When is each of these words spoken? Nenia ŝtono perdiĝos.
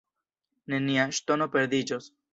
Nenia 0.73 1.05
ŝtono 1.19 1.49
perdiĝos. 1.57 2.13